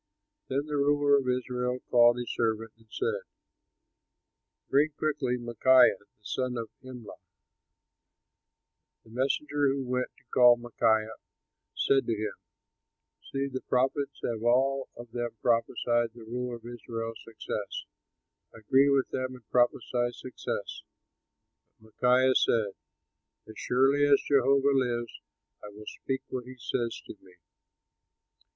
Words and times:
Then 0.49 0.65
the 0.65 0.77
ruler 0.77 1.15
of 1.15 1.29
Israel 1.29 1.77
called 1.91 2.17
a 2.17 2.25
servant 2.25 2.71
and 2.75 2.87
said, 2.89 3.21
"Bring 4.67 4.89
quickly 4.97 5.37
Micaiah, 5.37 5.97
the 5.99 6.15
son 6.25 6.57
of 6.57 6.71
Imlah." 6.83 7.19
The 9.03 9.11
messenger 9.11 9.67
who 9.67 9.85
went 9.85 10.07
to 10.17 10.23
call 10.33 10.57
Micaiah 10.57 11.17
said 11.75 12.07
to 12.07 12.15
him, 12.15 12.33
"See, 13.31 13.45
the 13.47 13.61
prophets 13.61 14.19
have 14.23 14.41
all 14.41 14.89
of 14.95 15.11
them 15.11 15.35
promised 15.39 15.85
the 15.85 16.09
ruler 16.27 16.55
of 16.55 16.65
Israel 16.65 17.13
success. 17.23 17.85
Agree 18.55 18.89
with 18.89 19.09
them, 19.11 19.35
and 19.35 19.47
prophesy 19.51 20.13
success." 20.13 20.81
But 21.79 21.93
Micaiah 22.01 22.33
said, 22.33 22.71
"As 23.47 23.53
surely 23.55 24.05
as 24.05 24.19
Jehovah 24.27 24.73
lives, 24.73 25.21
I 25.63 25.67
will 25.67 25.85
speak 25.85 26.23
what 26.29 26.45
he 26.45 26.55
says 26.57 26.99
to 27.05 27.15
me." 27.21 27.35